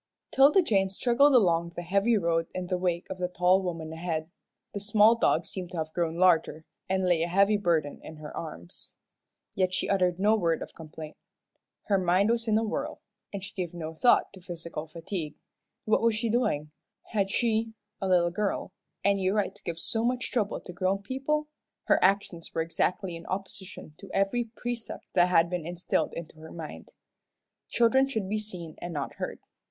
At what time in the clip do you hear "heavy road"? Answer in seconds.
1.83-2.47